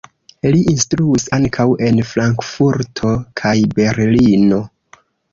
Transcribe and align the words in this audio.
Li 0.53 0.59
instruis 0.69 1.25
ankaŭ 1.37 1.65
en 1.87 1.99
Frankfurto 2.11 3.11
kaj 3.41 3.53
Berlino. 3.81 4.59